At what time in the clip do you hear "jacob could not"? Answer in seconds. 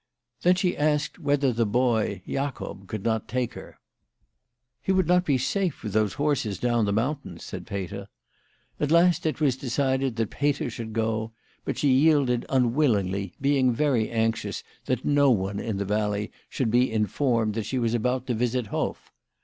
2.27-3.27